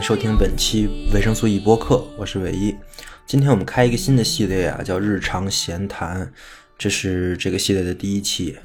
[0.00, 2.74] 收听本期维生素 E 播客，我是伟一。
[3.26, 6.32] 今天我们开一个新的系列啊，叫日常闲谈，
[6.78, 8.56] 这是这个系列的第一期。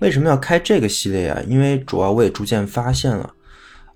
[0.00, 1.40] 为什么要开这个系列啊？
[1.46, 3.32] 因为主要我也逐渐发现了，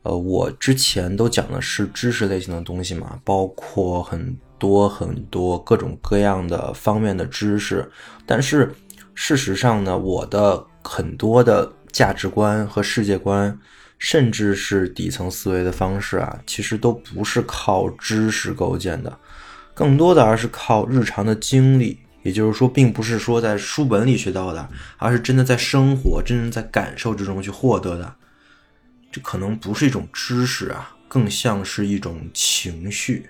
[0.03, 7.91] 呃，我之前都讲的是知识类型的东西嘛，包括很多很多各种各样的方面的知识，
[8.27, 8.73] 但是
[9.15, 13.59] 事实上呢，我的很多的价值观和世界观。
[14.05, 19.17] 甚至是底层思维的方式啊，其实都不是靠知识构建的，
[19.73, 22.01] 更多的而是靠日常的经历。
[22.25, 28.13] 也就是说，并不是说在书本里学到的，而是真的在生活、真正在感受之中去获得的。
[29.13, 33.29] 这可能不是一种知识啊，更像是一种情绪。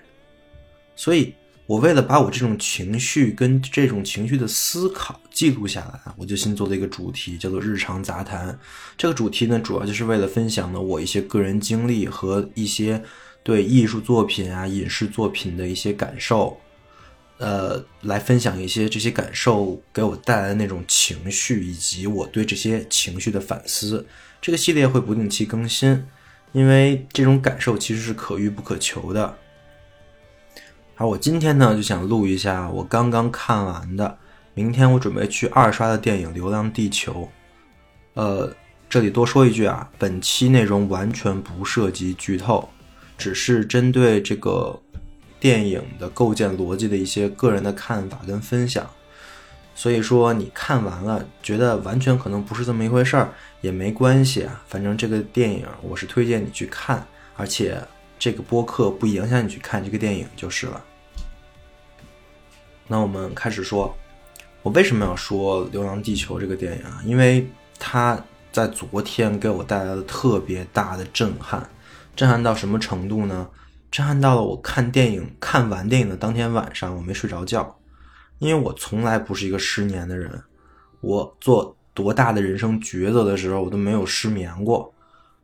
[0.95, 1.35] 所以。
[1.65, 8.59] 我为了把我这种情绪跟这种情绪的思考记录下来，我就新做了一个主题，叫做“日常杂谈”。
[8.97, 13.01] 这个主题呢，主要就是为了分享呢我一些个人经历和一些
[13.43, 16.59] 对艺术作品啊、影视作品的一些感受，
[17.37, 24.05] 呃，来分享一些这些感受给我带来的那种情绪，以及我对这些情绪的反思。
[24.41, 26.03] 这个系列会不定期更新，
[26.51, 29.37] 因为这种感受其实是可遇不可求的。
[30.95, 34.15] 好，我今天呢就想录一下我刚刚看完的，
[34.53, 37.13] 明天我准备去二刷的电影《流浪地球》。
[38.13, 38.53] 呃，
[38.87, 42.69] 这里多说一句啊，本期内容完全不涉及剧透，
[43.17, 44.79] 只是针对这个
[45.39, 48.87] 电影的构建逻辑的一些个人的看法跟分享。
[49.73, 57.03] 所以说你看完了觉得完全可能不是这么一回事儿也没关系啊，反正这个电影我是推荐你去看，
[57.35, 57.81] 而且。
[58.23, 60.81] 这个播客不影响你去看这个电影就是了。
[62.87, 63.93] 那我们开始说，
[64.61, 67.01] 我为什么要说《流浪地球》这个电影啊？
[67.03, 67.45] 因为
[67.77, 68.17] 它
[68.49, 71.69] 在昨天给我带来了特别大的震撼，
[72.15, 73.45] 震撼到什么程度呢？
[73.91, 77.77] 震撼到了我看电影看完电影的当天晚上，我没睡着觉，
[78.39, 80.41] 因为我从来不是一个失眠的人，
[81.01, 84.93] 我做多大的人生抉择的时候，我都没有失眠过。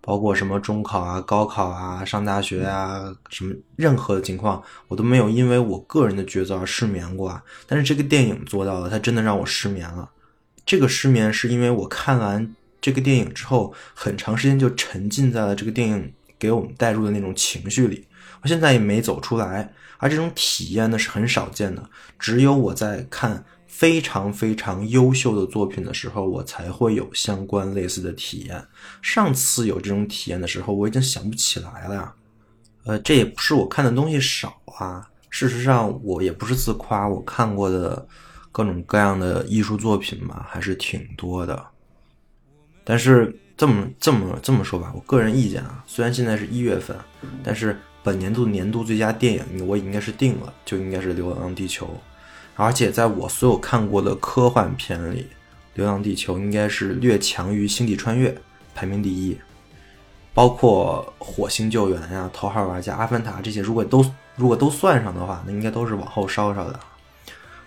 [0.01, 7.43] 包括什么中考啊、高考啊、上大学啊，什么任何的情况，我都没有因为我个人的抉择而失眠过啊。
[7.67, 10.09] 但是这个电影做到了，它真的让我失眠了。
[10.65, 18.07] 这个失眠是因为我看完这个电影之后，很长时间就沉浸在了这个电影给我们带入的那种情绪里，
[18.41, 19.73] 我现在也没走出来。
[19.97, 23.43] 而这种体验呢是很少见的，只有我在看。
[23.79, 28.61] 非常非常优秀的作品的时候，我才会有相关类似的体验。
[29.01, 32.13] 上次有这种体验的时候，我已经想不起来了呀。
[32.83, 35.09] 呃，这也不是我看的东西少啊。
[35.29, 38.05] 事实上，我也不是自夸，我看过的
[38.51, 41.65] 各种各样的艺术作品嘛，还是挺多的。
[42.83, 46.97] 但是这么这么这么说吧，我个人意见啊，虽然现在是一月份，
[47.41, 51.85] 但是本年度年度最佳电影我应该是定了，就应该是《流浪地球》。
[52.61, 55.21] 而且在我所有看过的科幻片里，
[55.75, 58.29] 《流浪地球》应该是略强于《星际穿越》，
[58.75, 59.37] 排名第一。
[60.33, 64.05] 包括《火星救援》呀，《头号玩家》、《阿凡达》这些，如果都
[64.35, 66.77] 如果都算上的话，那应该都是往后稍稍的。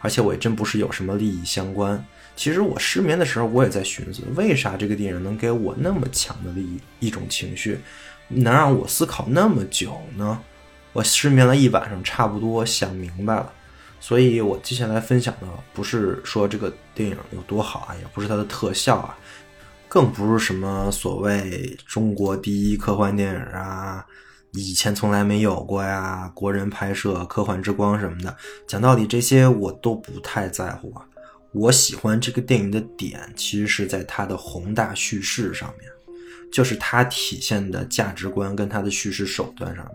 [0.01, 2.05] 而且我也真不是有什么利益相关。
[2.37, 7.81] 其实我失眠的时候，我也在寻思，为啥这个电影能给我那么强的利益一种情绪，
[8.29, 10.39] 能让我思考那么久呢？
[10.93, 13.51] 我失眠了一晚上，差不多想明白了。
[14.05, 19.17] 所以我接下来分享的不是说这个电影有多好啊，也不是它的特效啊，
[19.89, 24.05] 更不是什么所谓中国第一科幻电影啊，
[24.55, 28.37] 以前从来没有过呀，国人拍摄科幻之光什么的。
[28.67, 31.07] 讲道理，这些我都不太在乎啊。
[31.53, 35.89] 我喜欢这个电影的点，其实是在它的宏大叙事上面，
[36.53, 39.85] 就是它体现的价值观跟它的叙事手段上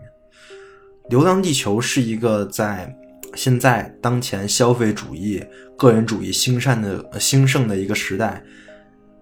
[1.10, 2.90] 《流浪地球》是一个在。
[3.38, 5.40] 现在当前消费主义、
[5.76, 8.42] 个人主义兴善的兴盛的一个时代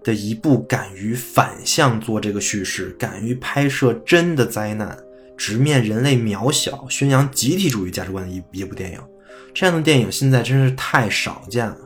[0.03, 4.97] 的一部敢于反向做这个叙事、敢于拍摄真的灾难、
[5.37, 8.99] 直面人类渺小、宣扬集体主义价值观的一一部电影，
[9.53, 11.77] 这样的电影现在真是太少见了。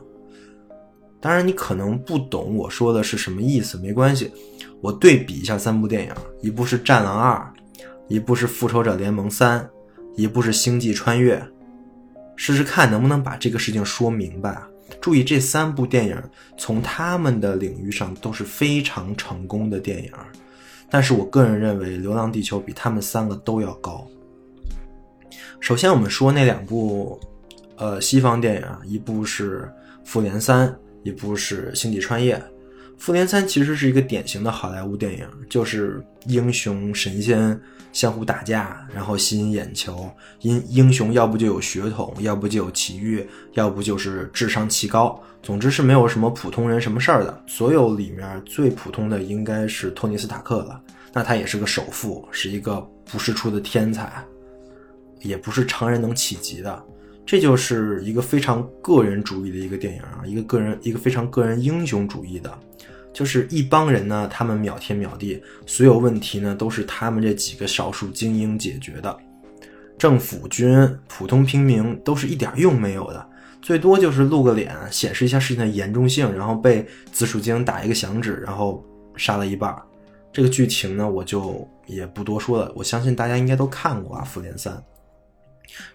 [1.20, 4.32] 当然，你可能不懂我说的是什么意思，没关系，
[4.80, 7.36] 我对比一下三部电影：一部是《战狼二》，
[8.08, 9.60] 一部是《复仇者联盟三》，
[10.16, 11.36] 一部是《星际穿越》。
[12.44, 14.68] 试试看能不能把这个事情说明白啊！
[15.00, 16.20] 注意，这三部电影
[16.58, 20.12] 从他们的领域上都是非常成功的电影，
[20.90, 24.08] 但是我个人认为《流浪地球》比他们三个都要高。
[25.60, 27.20] 首先，我们说那两部，
[27.76, 29.72] 呃，西方电影，一部是
[30.04, 30.68] 《复联三》，
[31.04, 32.36] 一部是《星际穿越》。
[33.02, 37.60] 《复联三》其实是一个典型的好莱坞电影，就是英雄神仙
[37.92, 40.08] 相互打架，然后吸引眼球。
[40.42, 45.20] 英英雄要不就有血统，要不就有奇遇，要不就是智商奇高。
[45.42, 47.44] 总之是没有什么普通人什么事儿的。
[47.48, 50.80] 所有里面最普通的应该是托尼斯塔克了，
[51.12, 54.24] 那他也是个首富，是一个不世出的天才。
[55.22, 56.84] 也不是常人能企及的，
[57.26, 62.56] 这就是一个非常个人主义的一个电影啊，一个个人一个非常个人英雄主义的，
[63.14, 69.18] 就是一帮人呢，他们秒天秒地，所有问题呢都是他们这几个少数精英解决的，
[69.98, 73.30] 政府军、普通平民都是一点用没有的，
[73.62, 78.84] 最多就是露个脸，显示一下事情的严重性，然后被紫薯精打一个响指，然后
[79.16, 79.76] 杀了一半。
[80.34, 84.74] 这个剧情呢，我就也不多说了，我相信大家应该都看过啊，《复联三》。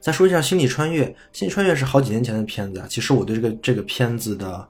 [0.00, 2.86] 再说一下《星际穿越》，《星际穿越》是好几年前的片子啊。
[2.88, 4.68] 其实我对这个这个片子的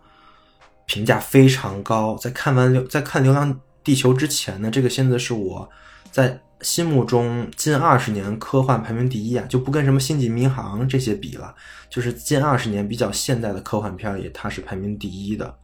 [0.87, 2.17] 评价非常高。
[2.17, 5.69] 在看完流在看《流浪地球》之前呢，这个片子是我
[6.11, 11.55] 在心目中近二十年科幻排名第一啊，就不跟什么《星际迷航》这些比了，
[11.91, 15.55] 就是近二十年比较现代的科幻片里，它是排名第一的。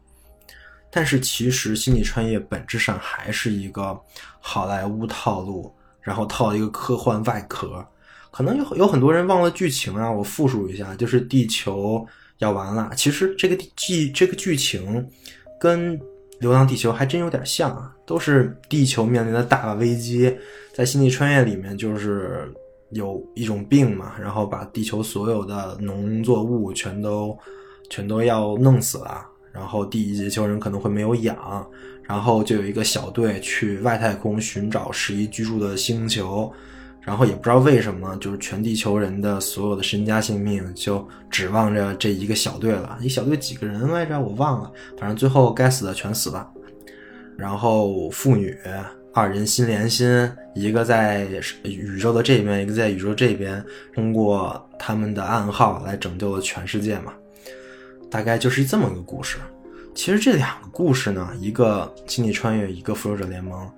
[0.91, 3.99] 但是其实《星际穿越》本质上还是一个
[4.41, 7.83] 好莱坞套路，然后套一个科幻外壳。
[8.31, 12.07] 可能有有很多人忘了剧情啊，我复述一下，就是地球
[12.43, 12.91] 要完了。
[12.97, 15.09] 其实这个剧这个剧情
[15.61, 15.99] 跟
[16.41, 20.37] 《流浪地球》还真有点像啊，都是地球面临的大危机。
[20.75, 22.53] 在《星际穿越》里面，就是
[22.91, 27.39] 有一种病嘛，然后把地球所有的农作物全都
[27.89, 31.65] 全都要弄死了，然后地地球人可能会没有养，
[32.03, 36.53] 然后就有一个小队去外太空寻找适宜居住的星球。
[37.05, 42.97] 然后也不知道为什么，就是全地球人的所有的身家性命就指望着这一个小队了。
[43.01, 44.21] 一小队几个人来着？
[44.21, 44.71] 我忘了。
[44.97, 46.49] 反正最后该死的全死了。
[47.37, 48.57] 然后父女
[49.13, 51.27] 二人心连心，一个在
[51.65, 53.63] 宇宙的这边，一个在宇宙这边，
[53.93, 57.13] 通过他们的暗号来拯救了全世界嘛。
[58.09, 59.39] 大概就是这么个故事。
[59.95, 63.69] 其实这两个故事呢，一个星际穿越，一个复仇者联盟。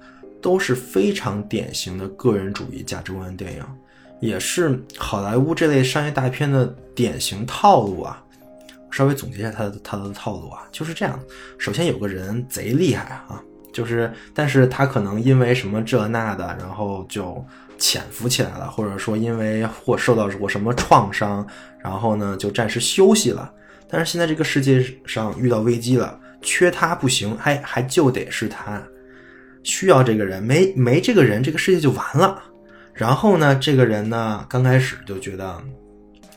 [0.45, 3.65] 都是非常典型的个人主义价值观的电影，
[4.21, 8.23] 也是好莱坞这类商业大片的典型套路啊。
[8.91, 11.19] 稍微总结一下他的他的套路啊，就是这样。
[11.57, 13.43] 首先有个人贼厉害啊，
[13.73, 17.43] 就是但是他可能因为什么这那的，然后就
[17.79, 21.45] 潜伏起来了，或者说因为或受到过什么创伤，
[21.83, 23.51] 然后呢就暂时休息了。
[23.89, 28.83] 但是现在这个世界上遇到危机了，缺他不行，还还就得是他。
[29.65, 32.41] 需要这个人，没没这个人，这个世界就完了。
[32.93, 35.61] 然后呢，这个人呢，刚开始就觉得，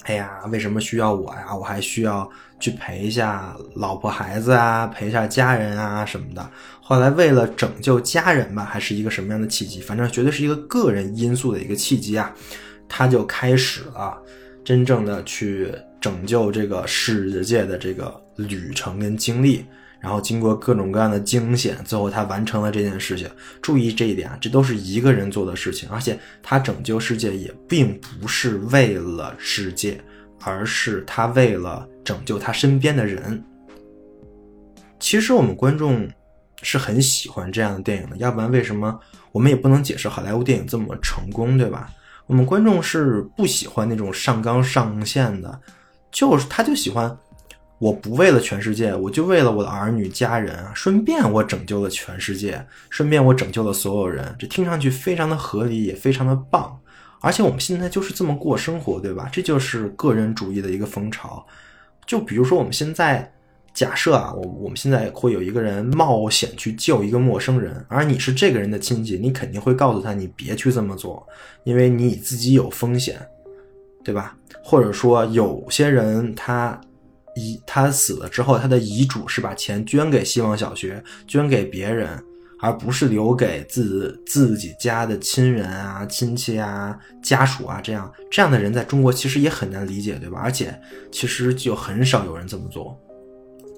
[0.05, 1.55] 哎呀，为什么需要我呀？
[1.55, 2.27] 我还需要
[2.59, 6.49] 去陪一下老婆孩子啊，陪一下家人啊什么的。
[6.81, 9.81] 后来为了拯救家人吧，还是一个什么样的契机？
[9.81, 12.33] 反正绝对是一个个人因素的一个契机啊，
[12.89, 14.17] 他就开始了
[14.63, 19.63] 真正的去拯救这个世界的这个旅程跟经历。
[19.99, 23.29] 然后经过各种各样的惊险，最后他完成了这件事情。
[23.61, 29.99] 注意这一点啊，这都是一个人做的事情，而且他拯救世界也并不是为了世界，
[30.41, 33.43] 而是他为了拯救他身边的人。
[34.99, 36.07] 其实我们观众
[36.61, 38.99] 是很喜欢这样的电影的，要不然为什么
[39.31, 41.89] 我们也不能解释好莱坞电影这么成功，对吧？
[42.27, 45.59] 我们观众是不喜欢那种上纲上线的，
[46.11, 47.17] 就是他就喜欢。
[47.79, 50.71] 我不为了全世界，我就为了我的儿女家人啊！
[50.73, 56.75] 顺便我拯救了全世界，顺便我拯救了所有人，这听上去非常的合理，也非常的棒。
[57.21, 59.29] 而且我们现在就是这么过生活，对吧？
[59.31, 61.45] 这就是个人主义的一个风潮。
[62.07, 63.31] 就比如说我们现在
[63.75, 71.23] 假设啊，我我们现在会有一个人冒险去救一个陌生人，而你是这个人的亲戚，你肯定会告诉他你别去这么做，
[71.63, 73.21] 因为你自己有风险，
[74.03, 74.35] 对吧？
[74.63, 76.81] 或者说有些人他。
[77.37, 82.09] 遗他死了之后，他的遗嘱是把钱捐给希望小学，捐给别人，
[82.59, 87.79] 而不是留给自自己家的亲人啊、亲戚啊、家属啊。
[87.81, 90.39] 这样这样的人在中国其实也很难理解，对吧？
[90.41, 90.77] 而且
[91.11, 92.97] 其实就很少有人这么做。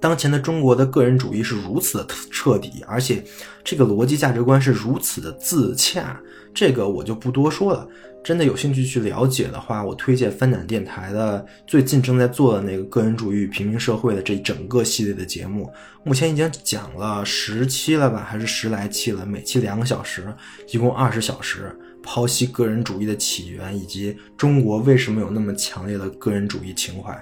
[0.02, 3.22] 当前的中国的个人主义是如此的彻底，而且
[3.66, 6.18] 这个逻辑价值观是如此的自洽，
[6.54, 7.86] 这个我就不多说了。
[8.24, 15.72] 真的有兴趣去了解的话，我推荐翻转电台的最近正在做的那个个人主义与平民社会的这整个系列的节目，
[16.04, 20.34] 目前已经讲了十期了吧，还是十来期了，每期两个小时，
[20.72, 21.74] 一共二十小时，
[22.04, 27.18] 剖析个人主义的起源以及中国为什么有那么强烈的个人主义情怀。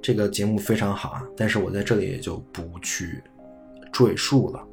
[0.00, 3.22] 这个节目非常好啊，但是我在这里也就不去
[3.92, 4.64] 赘述了。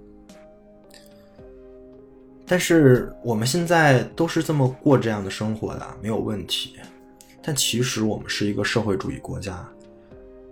[2.47, 6.75] 但是我们现在都是这么过这样的生活的，没有问题。
[7.41, 9.67] 但其实我们是一个社会主义国家，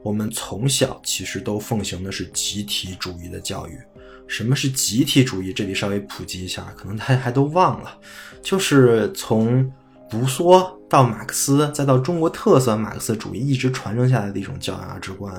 [0.01, 3.79] 我们从小其实都奉行的是集体主义的教育。
[4.27, 5.51] 什么是集体主义？
[5.51, 7.97] 这里稍微普及一下，可能大家还都忘了，
[8.41, 9.71] 就是从
[10.12, 15.33] 卢梭到马克思，再到中国特色马克思主义一直传承下来的一种教养价值观。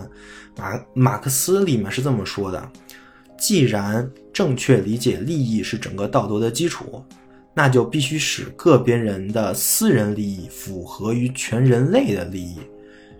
[0.56, 2.70] 马马克思里面是这么说的。
[3.38, 7.04] 既然正确理解利益是整个道德的基础，
[7.52, 12.58] 那就必须使个别人的私人利益符合于全人类的利益。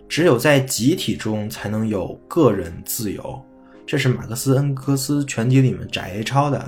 [0.07, 3.41] 只有在集体中才能有个人自由。
[3.87, 6.63] 这是马克思恩格斯全集里面摘抄的。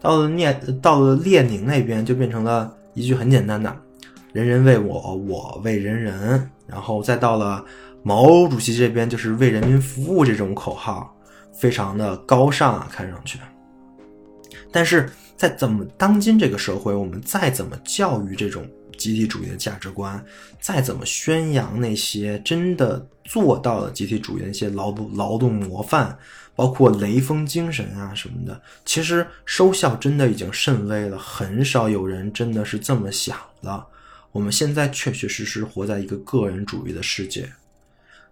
[0.00, 3.74] 到了列到了列宁那边就变成了一句很简单的
[4.32, 6.50] “人人为我，我为人人”。
[6.66, 7.64] 然后再到了
[8.02, 11.13] 毛主席这边就是“为人民服务”这种口号。
[11.56, 13.38] 非常的高尚啊，看上去。
[14.70, 18.68] 但是在怎么当今这个社会，我们再怎么教育这种
[18.98, 20.22] 集体主义的价值观，
[20.60, 26.18] 再怎么宣扬那些真的做到了集体主义的一些劳动劳动模范，
[26.56, 33.86] 包括雷锋精神啊什么的，其实收效真的已经甚微了，很少有人真的是这么想了。
[34.32, 37.48] 我们现在确确实实活在一个个人主义的世界，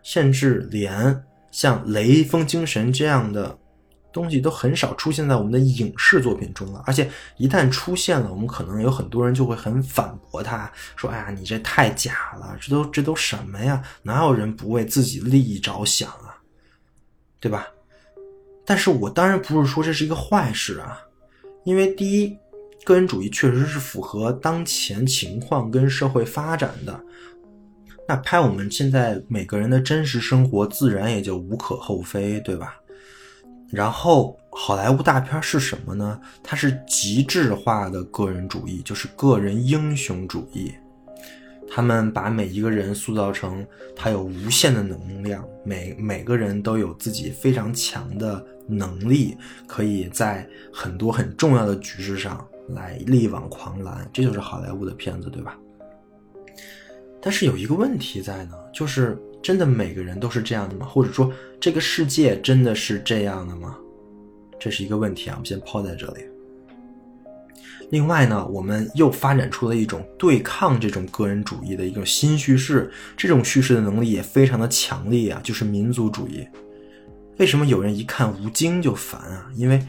[0.02, 1.24] 甚至连。
[1.52, 3.56] 像雷锋精神这样的
[4.12, 13.82] 东西都很少出现在我们的影视作品中了，而且一旦出现了，我们可能有很多人就会很反驳他，说：“哎呀，你这太假了，这都这都什么呀？
[14.02, 16.36] 哪有人不为自己利益着想啊？
[17.38, 17.68] 对吧？”
[18.66, 20.98] 但是我当然不是说这是一个坏事啊，
[21.64, 22.36] 因为第一，
[22.84, 27.00] 个人主义确实是符合当前情况跟社会发展的。
[28.08, 32.76] 那拍我们现在每个人的真实生活，自然也就无可厚非，对吧？
[33.70, 36.20] 然后好莱坞大片是什么呢？
[36.42, 40.72] 它是极致化的个人主义，就是个人英雄主义。
[41.74, 43.66] 他们把每一个人塑造成
[43.96, 49.34] 他有无限的能量，每每个人都有自己非常强的能力，
[49.66, 54.06] 可以在很多很重要的局势上来力挽狂澜。
[54.12, 55.56] 这就是好莱坞的片子，对吧？
[57.22, 60.84] 但是有一个问题在呢，就是真的每个人都是这样的吗？
[60.84, 63.78] 或者说这个世界真的是这样的吗？
[64.58, 66.24] 这是一个问题啊，我们先抛在这里。
[67.90, 76.46] 另外呢，我们又发展出了一种对抗这种个人主义的一种新叙事，这种叙事的能力也非常的强烈啊，就是民族主义。
[77.38, 79.50] 为什么有人一看吴京就烦啊？
[79.54, 79.84] 因为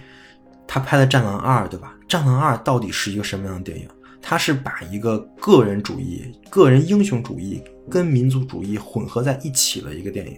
[0.67, 1.95] 他拍了《战狼二》，对吧？
[2.07, 3.87] 《战狼二》到底是一个什么样的电影？
[4.23, 10.37] 他是把一个个人主义、个人英雄主义跟民族主义混合在一起的一个电影。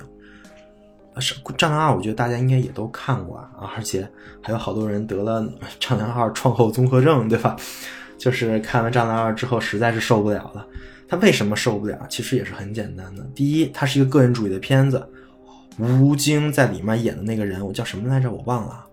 [1.13, 4.05] 啊，是《战狼二》，我觉得大家应该也都看过啊，而且
[4.41, 5.41] 还有好多人得了
[5.79, 7.55] 《战狼二》创后综合症，对吧？
[8.17, 10.67] 就是看完《战狼二》之后，实在是受不了了。
[11.07, 12.05] 他为什么受不了？
[12.09, 13.23] 其实也是很简单的。
[13.35, 15.07] 第一，他是一个个人主义的片子，
[15.77, 18.29] 吴京在里面演的那个人，我叫什么来着？
[18.29, 18.85] 我忘了。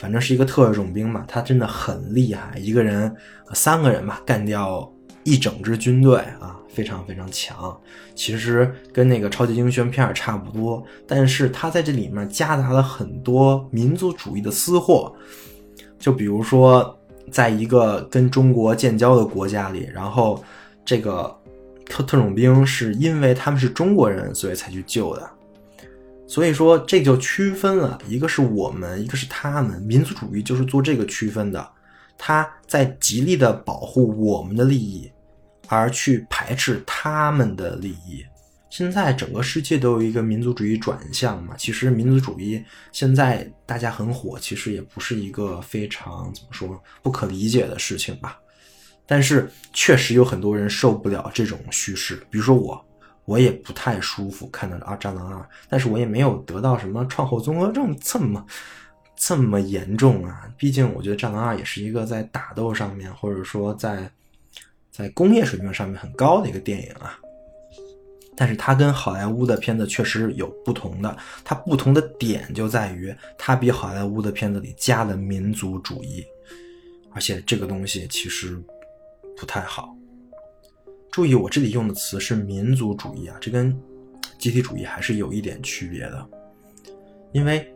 [0.00, 3.14] 反正是一个特种兵嘛，他真的很厉害，一个人、
[3.52, 4.90] 三个人吧，干掉
[5.24, 7.78] 一整支军队啊，非常非常强。
[8.14, 15.14] 其实跟那个超级英雄片差不多，但是他在这里面夹杂了很多民族主义的私货，
[15.98, 16.98] 就比如说，
[17.30, 20.42] 在一个跟中国建交的国家里，然后
[20.82, 21.36] 这个
[21.84, 25.30] 特特种兵是因为他们是中国人，所以才去救的。
[26.30, 29.82] 所以说，这就区分了一个是我们，一个是他们。
[29.82, 31.68] 民族主义就是做这个区分的，
[32.16, 35.10] 他在极力的保护我们的利益，
[35.66, 38.24] 而去排斥他们的利益。
[38.70, 48.38] 现在整个世界都有一个民族主义转向嘛，其实民族主义现在大家很火，其实也不是一个非常怎么说不可理解的事情吧。
[49.04, 52.86] 但是确实有很多人受不了这种叙事，比如说我。
[53.30, 55.36] 我也不太舒服看到啊《战狼二》，
[55.68, 58.44] 但是我也没有得到什么创后综合症这么
[59.14, 60.50] 这么严重啊。
[60.56, 64.10] 毕竟我觉得《战狼二》也是一个在打斗上面，或者说在
[64.90, 67.16] 在工业水平上面很高的一个电影啊。
[68.36, 76.24] 但是它跟好莱坞的片子确实有不同的，它不同的点就在于它比好莱坞的片子里加了民族主义，
[77.12, 78.60] 而且这个东西其实
[79.36, 79.94] 不太好。
[81.10, 83.76] 注意，我这里用的词是民族主义啊，这跟
[84.38, 86.26] 集体主义还是有一点区别的，
[87.32, 87.68] 因为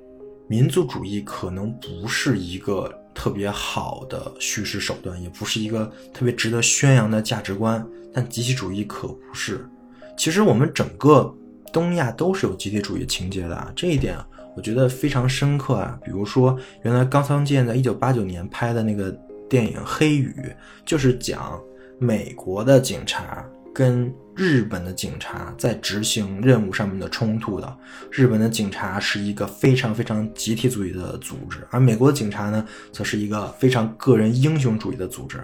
[0.46, 9.68] 民族主义可能不是一个特别好的叙事手段，也不是一个特别值得宣扬的价值观，但集体主义可不是。
[10.16, 11.34] 其实我们整个
[11.72, 14.16] 东亚都是有集体主义情节的啊，这一点
[14.56, 15.98] 我觉得非常深刻啊。
[16.04, 19.10] 比如说，原来冈仓健在一九八九年拍的那个
[19.50, 20.32] 电影《黑雨》，
[20.86, 21.60] 就是讲。
[21.98, 27.76] 美国的警察跟日本的警察在执行任务上面的冲突的。
[28.10, 35.40] 日本的警察是一个非常非常集体主义的组织，而美国的警察呢，则是一个非常个人英雄主义的组织。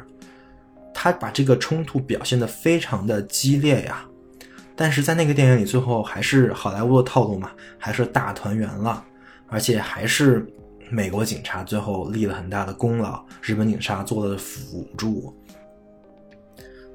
[0.92, 4.04] 他把这个冲突表现得非常的激烈呀，
[4.76, 9.02] 但是在那个电影里，最后还是好莱坞的套路嘛，还是大团圆了，
[9.46, 10.46] 而且还是
[10.90, 15.34] 美国警察最后立了很大的功劳，日本警察做了辅助。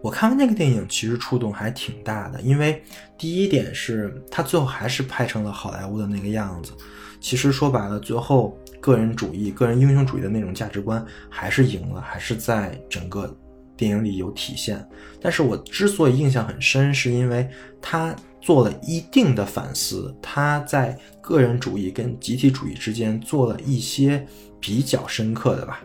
[0.06, 2.80] 我看完那个电影，其实触动还挺大的，因为
[3.18, 6.74] 第一点是他最后还是拍成了好莱坞的那个样子。
[7.20, 13.36] 其实说白了，最后个人主义、个人英雄主义的那种价值观还是赢了，还是在整个
[13.76, 14.88] 电影里有体现。
[15.20, 17.50] 但是我之所以印象很深，是因为
[17.82, 24.24] 他做了一定的反思，他在个人主义跟集体主义之间做了一些
[24.60, 25.82] 比较深刻的吧，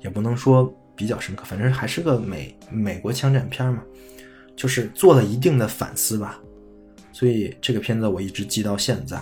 [0.00, 0.72] 也不能说。
[0.98, 3.82] 比较深刻，反正还是个美美国枪战片嘛，
[4.56, 6.38] 就是做了一定的反思吧，
[7.12, 9.20] 所以这个片子我一直记到现在。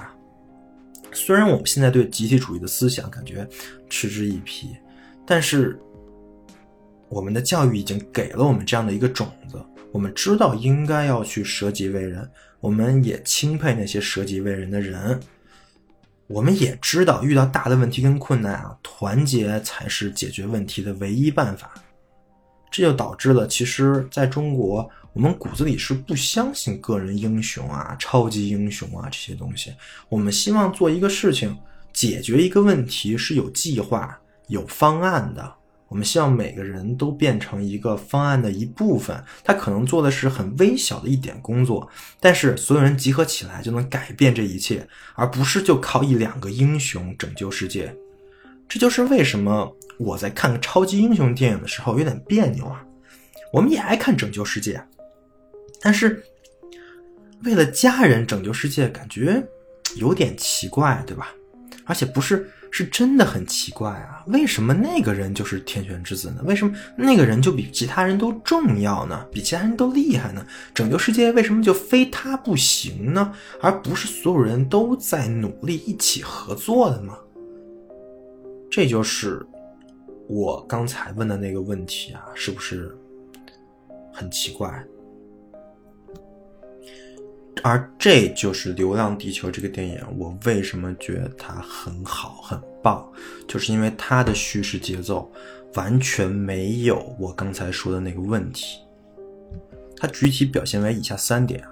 [1.13, 3.49] 虽然我们现在对集体主义的思想感觉
[3.89, 4.77] 嗤之以鼻，
[5.27, 5.79] 但是
[7.09, 9.59] 我们的教育已经给了我们这样的一个种子，
[9.93, 12.29] 我们知道应该要去舍己为人，
[12.61, 15.19] 我们也钦佩那些舍己为人的人。
[16.27, 21.73] 我们也知道，遇到大的问题跟困难啊，团结才是解决问题的唯一办法。
[22.71, 29.73] 这就导致了，其实在中国，我们骨子里是不相信个人英雄啊、超级英雄啊这些东西。
[30.09, 31.57] 我们希望做一个事情，
[31.93, 35.55] 解决一个问题是有计划、有方案的。
[35.89, 47.95] 我们希望每个人都变成一个方案的一部分，他可能做的是很微小的一点工作，但是所有人集合起来就能改变这一切，而不是就靠一两个英雄拯救世界。
[48.69, 52.85] 这就是为什么我在看超级英雄电影的时候有点别扭啊。
[53.53, 54.83] 我们也爱看拯救世界，
[55.81, 56.23] 但是
[57.45, 59.43] 为了家人拯救世界，感觉
[59.97, 61.29] 有点奇怪，对吧？
[61.85, 62.51] 而且不是。
[62.69, 64.23] 是真的很奇怪啊！
[64.27, 66.43] 为什么那个人就是天选之子呢？
[66.45, 69.25] 为什么那个人就比其他人都重要呢？
[69.33, 70.45] 比其他人都厉害呢？
[70.75, 73.33] 拯救世界为什么就非他不行呢？
[73.63, 77.17] 而不是所有人都在努力一起合作的吗？
[78.71, 79.45] 这就是
[80.29, 82.97] 我刚才问的那个问题啊，是不是
[84.13, 84.85] 很奇怪？
[87.63, 93.05] 而这就是《流浪地球》这个电影，我为什么觉得它很好、很棒，
[93.49, 95.31] 就是因为它的叙事节奏
[95.75, 98.79] 完全没有我刚才说的那个问题。
[99.97, 101.65] 它具体表现为以下三点：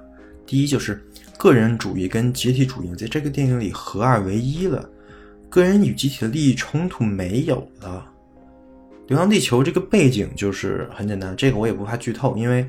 [0.47, 1.05] 第一，就是
[1.39, 4.89] 个人主义跟集体主义在这个电影里合二为一了，
[5.55, 8.05] 个人与集体的利益冲突没有了。
[9.09, 12.67] 《流浪地球》这个背景就是很简单，这个我也不怕剧透，因为。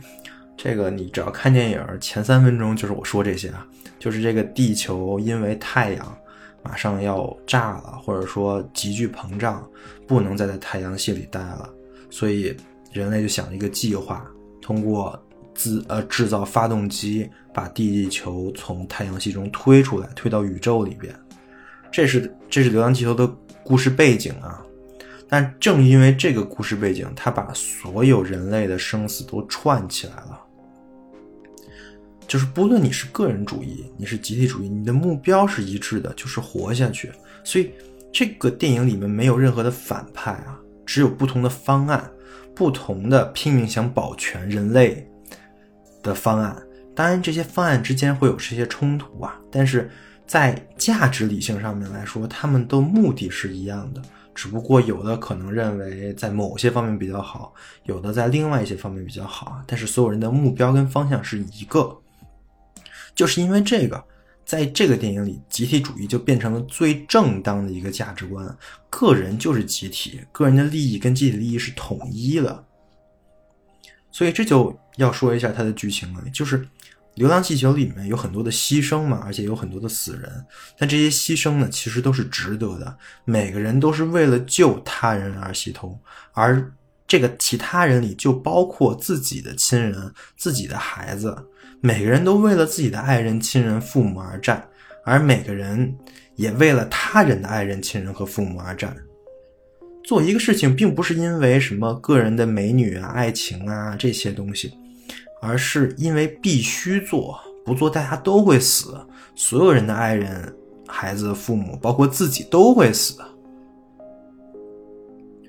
[0.57, 3.67] 这个你只要看电影前三分钟就是我说这些啊，
[3.99, 6.17] 就是这个地球因为太阳
[6.63, 9.67] 马上要炸了，或者说急剧膨胀，
[10.07, 11.69] 不能再在太阳系里待了，
[12.09, 12.55] 所以
[12.93, 14.25] 人类就想了一个计划，
[14.61, 15.21] 通过
[15.53, 21.13] 自呃制造发动机把地球从太阳系中推出来，推到宇宙里边。
[21.95, 23.25] 这是这是《流浪地球》的
[23.63, 24.61] 故事背景啊。
[25.29, 30.41] 但正因为这个故事背景，它把所有人类的生死都串起来了。
[32.27, 37.09] 就是不论你是个人主义，你是集体主义，你的目标是一致的，就是活下去。
[37.45, 37.71] 所以
[38.11, 42.11] 这个电影里面没有任何的反派啊，只有不同的方案，
[42.53, 45.09] 不同的拼命想保全人类
[46.03, 46.61] 的方案。
[46.93, 49.89] 当然，这些方案之间会有这些冲突啊，但是
[50.25, 54.01] 在价值理性上面来说，他们的目的是一样的。
[54.33, 57.53] 只不过有的可能认为在某些方面比较好，
[57.85, 61.97] 有的在另外一些方面比较好，但是所有人的目标跟方向是一个。
[63.15, 64.03] 就是因为这个，
[64.43, 68.45] 在这个电影里，集体主义就变成了最正当的一个价值观。
[68.89, 72.65] 个人就是集体，个人的利益跟集体利益是统一的。
[74.11, 76.67] 所以这就要说一下它的剧情了，就是
[77.15, 80.45] 流浪气球》里面有很多的牺牲嘛，而且有很多的死人，
[80.77, 82.97] 但这些牺牲呢，其实都是值得的。
[83.23, 85.97] 每个人都是为了救他人而牺牲，
[86.33, 86.71] 而
[87.07, 91.35] 这个其他人里就包括自己的亲人、自己的孩子，
[91.79, 94.67] 每个人都为了自己的爱人、亲人、父母而战，
[95.05, 95.95] 而每个人
[96.35, 98.95] 也为了他人的爱人、亲人和父母而战。
[100.03, 104.77] 做一个事情，并不是因为什么个人的美女啊、爱情啊这些东西。
[105.45, 108.97] 而是因为必须做，不做大家都会死，
[109.35, 110.53] 所有人的爱人、
[110.87, 113.21] 孩子、父母，包括自己都会死。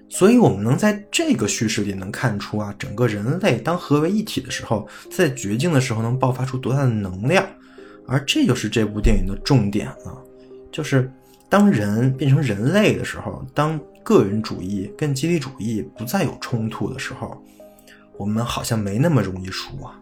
[0.09, 7.47] 所以，我们能在这个叙事里能看出啊，整个人类当合为一体的时候，在绝境的时候能爆发出多大的能量。
[8.07, 10.23] 而这就是这部电影的重点了，
[10.71, 11.11] 就是
[11.49, 17.43] 当人变成人类的时候，当个人主义跟集体主义不再有冲突的时候。
[18.19, 19.99] 我们好像没那么容易输啊，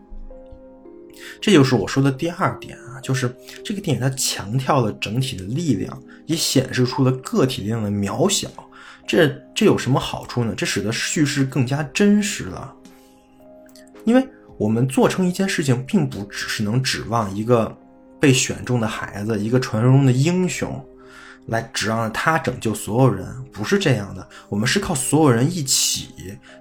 [1.41, 8.49] 这就是我说的第二点啊，就是这个电影它强调了整体的力量，也显示出了个体力量的渺小。
[9.07, 10.55] 这这有什么好处呢？
[10.57, 12.75] 这使得叙事更加真实了。
[14.05, 17.77] 因为我们做成一件事情，并不只是能指望一个
[18.21, 20.83] 被选中的孩子，一个传说中的英雄。
[21.49, 24.27] 来指望他拯救所有人，不是这样的。
[24.49, 26.09] 我们是靠所有人一起，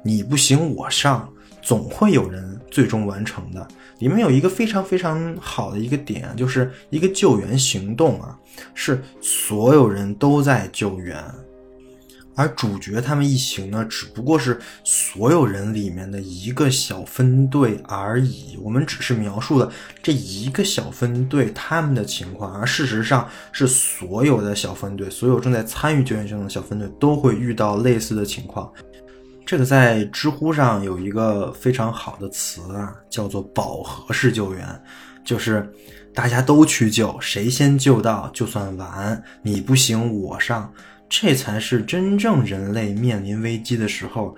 [0.04, 1.32] 你不行我上，
[1.63, 3.67] 总会有人最终完成的。
[3.99, 8.38] 里面有一个非常非常好的一个点，就是一个救援行动啊，
[8.73, 11.23] 是所有人都在救援。
[12.36, 18.58] 而主角他们一行呢，只不过是所有人里面的一个小分队而已。
[18.60, 19.71] 我们只是描述了
[20.02, 28.73] 这一个小分队他们的情况，而事实上是所有的小分队，所有正在参与救援行动的小分队都会遇到类似的情况。
[29.46, 34.68] 这个在知乎上有一个非常好的词啊，叫做“饱和式救援”，
[35.24, 35.72] 就是
[36.14, 40.72] 大家都去救，谁先救到就算完，你不行我上。
[41.10, 44.36] 这才是真正人类面临危机的时候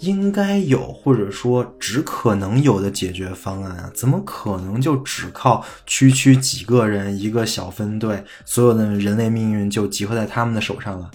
[0.00, 3.90] 应该有，或者说只可能有的解决方案啊！
[3.94, 11.10] 怎么可能就只靠区区几个人一个小分队，所有的人类命运就集合在他们的手上了？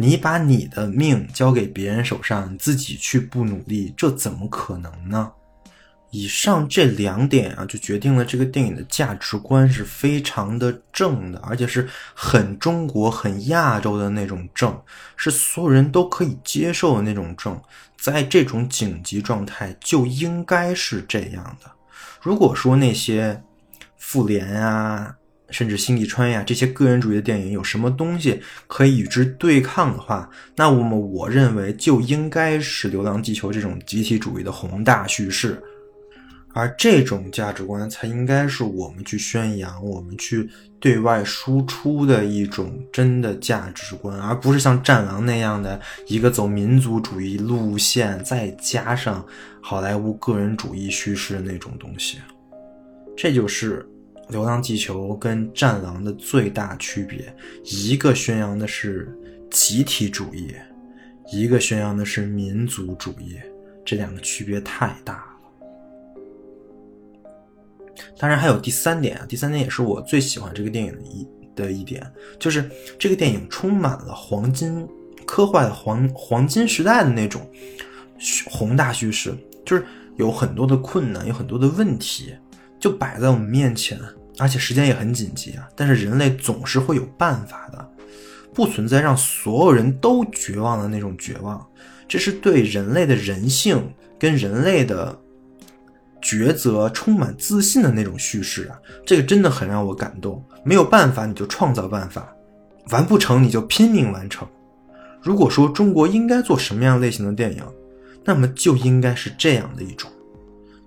[0.00, 5.32] 你把你的命交给别人手上，你自己去不努力，这怎么可能呢？
[6.10, 14.80] 以上这两点啊，就决定了这个电影的价值观是非常的正的，而且是很中国、很亚洲的那种正，
[15.16, 17.60] 是所有人都可以接受的那种正。
[17.98, 21.70] 在这种紧急状态，就应该是这样的。
[22.22, 23.42] 如果说那些
[23.96, 25.14] 复联啊，
[25.50, 35.62] 甚至星际穿越这些个人主义的电影有什么东西可以与之对抗的话，那我们我认为就应该是《流浪地球》这种集体主义的宏大叙事。
[36.54, 40.48] 而这种价值观才应该是我们去宣扬、我们去
[40.80, 49.24] 对外输出的一种真的价值观，而不是像《战狼》那样的一个走民族主义路线，再加上
[49.60, 52.18] 好莱坞个人主义叙事的那种东西。
[53.16, 53.80] 这就是
[54.28, 59.16] 《流浪地球》跟《战狼》的最大区别：一个宣扬的是
[59.50, 60.54] 集体主义，
[61.32, 63.36] 一个宣扬的是民族主义。
[63.84, 65.24] 这两个区别太大了。
[68.18, 72.06] 当然还有第三点啊，第三点也是我最喜欢这个电影的一的一点，
[72.38, 74.86] 就是这个电影充满了黄金
[75.26, 77.50] 科幻黄黄金时代的那种
[78.50, 79.86] 宏大叙事，就是
[80.16, 82.34] 有很多的困难，有很多的问题
[82.78, 83.98] 就摆在我们面前，
[84.38, 85.68] 而且时间也很紧急啊。
[85.76, 87.90] 但是人类总是会有办法的，
[88.54, 91.64] 不存在让所有人都绝望的那种绝望，
[92.06, 95.18] 这是对人类的人性跟人类的。
[96.20, 100.44] 抉择充满自信的那种叙事啊，这个真的很让我感动。
[100.64, 102.34] 没有办法你就创造办法，
[102.90, 104.46] 完不成你就拼命完成。
[105.22, 107.62] 如果说中国应该做什么样类型的电影，
[108.24, 110.10] 那么就应该是这样的一种，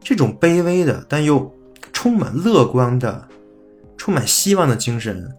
[0.04, 1.50] 这种卑微的但又
[1.94, 3.26] 充满乐观的、
[4.02, 5.32] 充满希望的精神，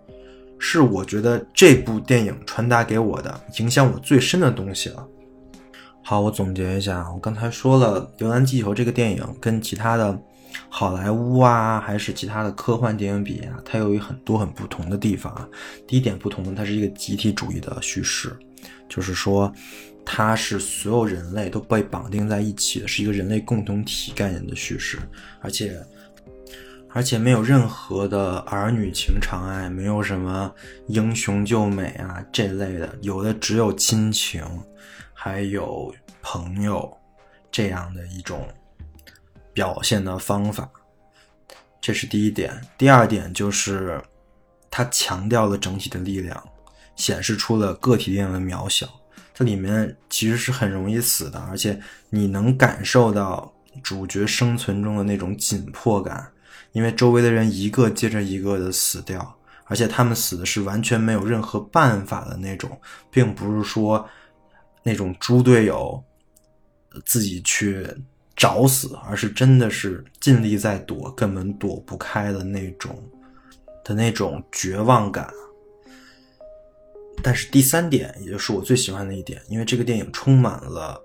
[0.57, 5.05] 是我觉得这部电影传达给我的、影响我最深的东西了。
[6.01, 10.17] 好，我总结一下，我刚才说了《流浪地球》这个电影跟其他的
[10.69, 15.37] 好莱坞啊，还是其他的科幻电影比啊，它有很多很不同的地方。
[15.85, 18.33] 第一点不同呢，它是一个集体主义的叙事，
[18.89, 19.53] 就是说
[20.07, 25.01] 它是所有人类都被绑定在一起的，是一个人类共同体概念的叙事，
[25.41, 25.77] 而且
[26.93, 30.55] 而且没有任何的儿女情长爱，没有什么
[30.89, 34.45] 英雄救美啊这类的，有的只有亲情。
[35.15, 36.93] 还有朋友
[37.53, 38.45] 这样的一种
[39.53, 40.69] 表现的方法，
[41.81, 42.61] 这是第一点。
[42.77, 44.03] 第二点就是，
[44.69, 46.43] 它强调了整体的力量，
[46.97, 48.89] 显示出了个体力量的渺小。
[49.33, 56.29] 这里面其实是很容易死的，而且你能感受到主角生存中的那种紧迫感，
[56.73, 62.81] 因为周围的人一个接着一个的死掉，而且他们死的是完全没有任何办法的那种，
[63.11, 64.09] 并不是说
[64.83, 66.03] 那种猪队友
[67.05, 67.87] 自己去
[68.35, 73.03] 找死，而是真的是尽力在躲，根本躲不开的那种
[73.85, 75.33] 的那种绝望感。
[77.23, 81.01] 但是第三点，也就是我最喜欢的一点，因为这个电影充满了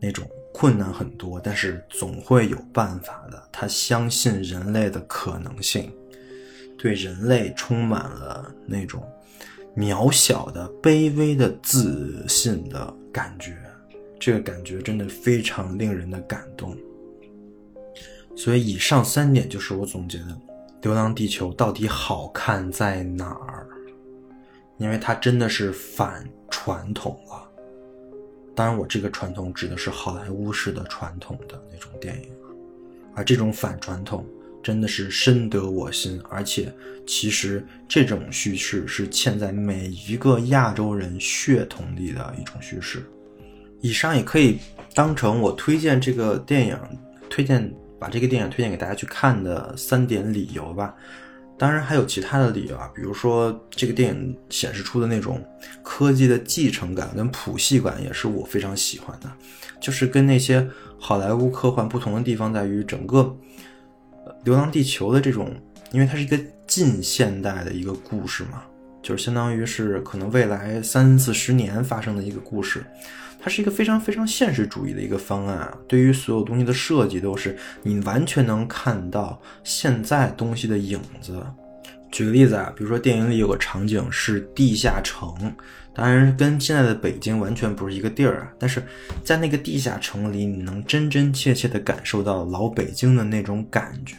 [0.00, 3.42] 那种困难很多，但是总会有办法的。
[3.50, 5.92] 他相信人类的可能性，
[6.78, 9.02] 对人类充满了那种
[9.76, 13.56] 渺小的、卑微的自信的感觉。
[14.20, 16.76] 这个感觉真的非常令人的感动。
[18.36, 20.24] 所以，以上三点就是我总结的
[20.82, 23.66] 《流浪地球》到底好看在哪儿。
[24.78, 27.48] 因为它真的是反传统了。
[28.54, 32.28] 当然，我这个传统指的是好莱坞式的传统的那种电影，
[33.14, 34.26] 而这种反传统
[34.62, 36.72] 真的是深得我心，而且
[37.06, 43.02] 其实这种叙事是嵌在每一个亚洲人血统里的一种叙事。
[43.80, 44.58] 以上也可以
[44.94, 46.78] 当成我推荐这个电影，
[47.28, 50.94] 推荐把这个电影推荐给大家去看的三点理由吧。
[51.62, 55.40] 当然还有其他的理由啊，比如说这个电影显示出的那种
[55.80, 59.30] 科技的继承感跟谱系感，也是我非常喜欢的。
[59.80, 63.20] 就是跟那些好莱坞科幻不同的地方在于，整个
[64.42, 65.54] 《流浪地球》的这种，
[65.92, 68.64] 因为它是一个近现代的一个故事嘛，
[69.00, 72.84] 就是相当于是可能未来三四十年发生的一个故事。
[73.42, 81.44] 它是一个非常非常现实主义的一个方案啊，对于所有东西的设计都是你完全能看到现在东西的影子。
[82.12, 85.34] 举个例子啊，比如说电影里有个场景是地下城，
[85.94, 88.82] 当然跟现在的北京完全不是一个地儿啊，但是
[89.24, 94.16] 在那个地下城里，你能真真切切地感受到老北京的那种感觉。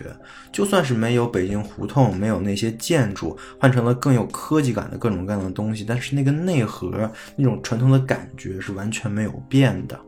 [0.51, 9.99] 就算是没有北京胡同，没有那些建筑，换成了更有科技感的各种各样的东西，但是那个内核那种传统的感觉是完全没有变的。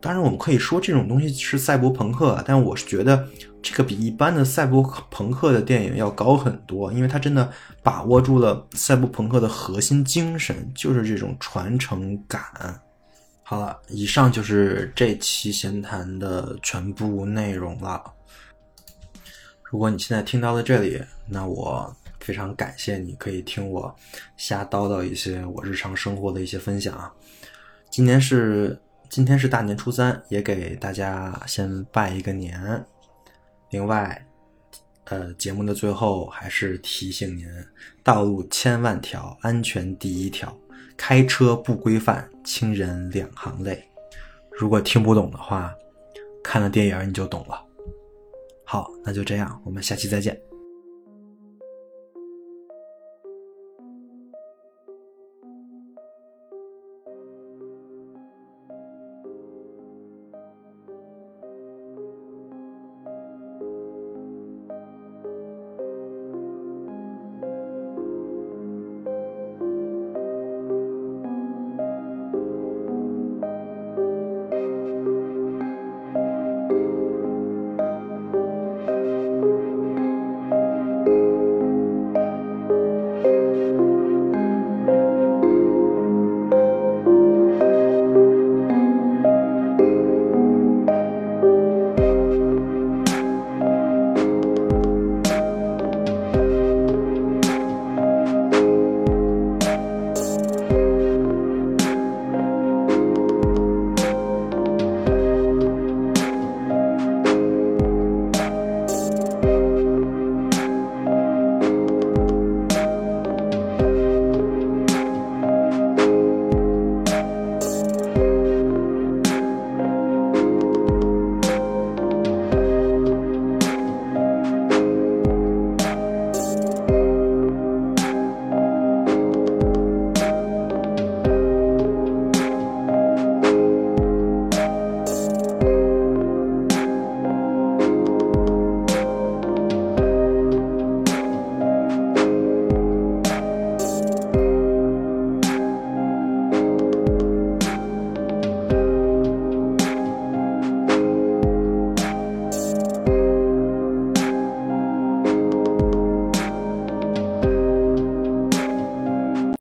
[0.00, 3.28] 当然，我们可以说这种东西是赛博朋克啊，但我是觉得
[3.60, 12.42] 这个比一般的赛博朋克的电影要高很多，因为它真的把握住了赛博朋克的核心精神，就是这种传承感。
[13.42, 18.02] 好了，以上就是这期闲谈的全部内容了。
[19.62, 23.94] 如果你现在听到了这里，那我非常感谢你可以听我
[24.38, 27.12] 瞎叨叨一些我日常生活的一些分享啊。
[27.90, 28.80] 今年是。
[29.10, 32.86] 今天是大年初三，也给大家先拜一个年。
[33.70, 34.24] 另外，
[35.06, 37.44] 呃，节目的最后还是提醒您：
[38.04, 40.56] 道路千万条，安全第一条。
[40.96, 43.82] 开车不规范，亲人两行泪。
[44.52, 45.74] 如果听不懂的话，
[46.40, 47.60] 看了电影你就懂了。
[48.64, 50.40] 好，那就这样，我们下期再见。